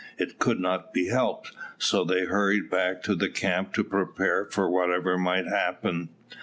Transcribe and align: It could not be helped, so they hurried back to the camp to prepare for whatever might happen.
It 0.17 0.39
could 0.39 0.59
not 0.59 0.95
be 0.95 1.09
helped, 1.09 1.51
so 1.77 2.03
they 2.03 2.25
hurried 2.25 2.71
back 2.71 3.03
to 3.03 3.13
the 3.13 3.29
camp 3.29 3.71
to 3.73 3.83
prepare 3.83 4.45
for 4.45 4.67
whatever 4.67 5.15
might 5.15 5.45
happen. 5.45 6.09